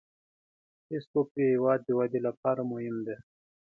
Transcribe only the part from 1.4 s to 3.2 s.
هیواد د ودې لپاره مهم دی